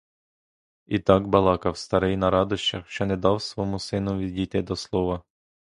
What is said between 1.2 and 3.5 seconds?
балакав старий на радощах, що не дав